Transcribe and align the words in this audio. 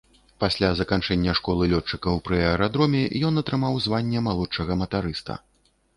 Пасля 0.43 0.69
заканчэння 0.79 1.35
школы 1.39 1.67
лётчыкаў 1.73 2.15
пры 2.29 2.39
аэрадроме 2.47 3.03
ён 3.29 3.41
атрымаў 3.45 3.79
званне 3.87 4.25
малодшага 4.29 4.79
матарыста. 4.85 5.41